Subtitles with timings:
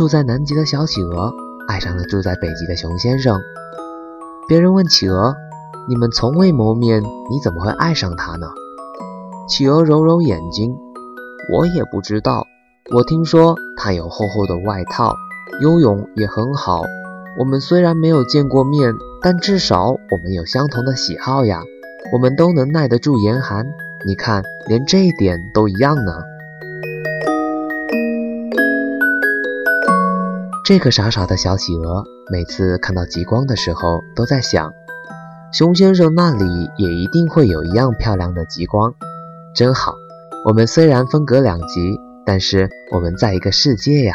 [0.00, 1.30] 住在南极的小企鹅
[1.68, 3.38] 爱上了住在北极的熊先生。
[4.48, 5.36] 别人问企鹅
[5.86, 8.46] ：“你们从未谋面，你怎么会爱上他呢？”
[9.46, 10.74] 企鹅揉揉眼睛
[11.52, 12.46] ：“我也不知道。
[12.94, 15.12] 我听说他有厚厚的外套，
[15.60, 16.80] 游泳也很好。
[17.38, 21.60] 我们虽然没有见过面，但至少我们有相同的喜好呀。
[22.14, 23.66] 我们都能耐得住严寒。
[24.06, 26.22] 你看，连这一点都一样呢。”
[30.70, 34.72] 这个傻傻的小企鹅，每次看到极光的时候，都在想：
[35.52, 38.94] 熊先生那里也一定会有一样漂亮的极光，
[39.52, 39.94] 真好。
[40.44, 44.14] 我们虽然分隔两极，但是我们在一个世界呀。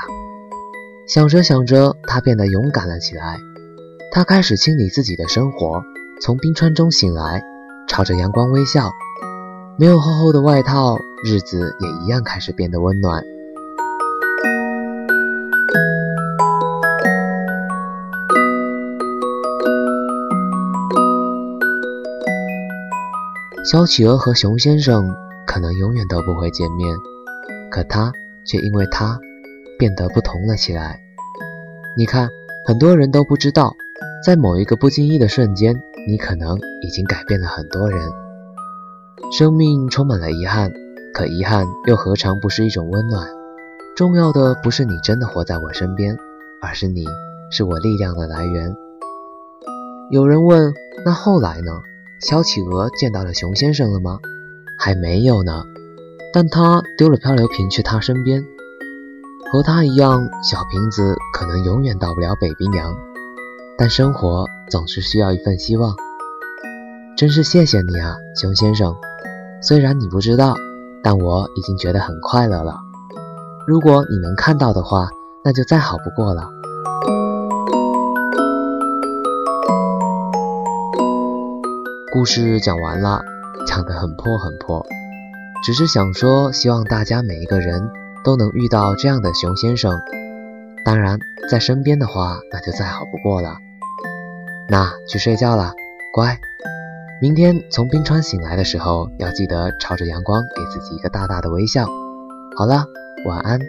[1.10, 3.38] 想着想着，他变得勇敢了起来。
[4.14, 5.84] 他开始清理自己的生活，
[6.22, 7.44] 从冰川中醒来，
[7.86, 8.92] 朝着阳光微笑。
[9.78, 13.26] 没有厚厚的外套，日子也一样开始变得温暖。
[23.66, 25.16] 小企鹅和熊先生
[25.48, 26.96] 可能永远都不会见面，
[27.72, 28.14] 可他
[28.46, 29.20] 却因为他
[29.80, 31.00] 变得不同了起来。
[31.98, 32.30] 你看，
[32.68, 33.74] 很多人都不知道，
[34.24, 38.08] 在某一个不经意的瞬间，你可能已经改变了很多人。
[39.32, 40.72] 生命充满了遗憾，
[41.12, 43.28] 可遗憾又何尝不是一种温暖？
[43.96, 46.16] 重要的不是你真的活在我身边，
[46.62, 47.04] 而是你
[47.50, 48.76] 是我力量的来源。
[50.12, 50.72] 有人问：
[51.04, 51.72] 那后来呢？
[52.28, 54.18] 小企鹅见到了熊先生了吗？
[54.80, 55.64] 还没有呢，
[56.34, 58.44] 但他丢了漂流瓶去他身边。
[59.52, 62.96] 和他一样，小瓶子可能永远到不了北冰洋，
[63.78, 65.96] 但生活总是需要一份希望。
[67.16, 68.96] 真是谢谢你啊，熊先生。
[69.62, 70.56] 虽然你不知道，
[71.04, 72.80] 但我已经觉得很快乐了。
[73.68, 75.10] 如果你能看到的话，
[75.44, 76.50] 那就再好不过了。
[82.16, 83.26] 故事讲完了，
[83.68, 84.86] 讲得很破很破，
[85.66, 87.90] 只是想说，希望大家每一个人
[88.24, 90.00] 都能遇到这样的熊先生。
[90.86, 91.20] 当然，
[91.52, 93.58] 在身边的话，那就再好不过了。
[94.70, 95.74] 那去睡觉了，
[96.14, 96.40] 乖。
[97.22, 101.86] 明天从冰川醒来的时候，要记得朝着阳光给自己一个大大的微笑。
[102.56, 102.86] 好了，
[103.26, 103.60] 晚安。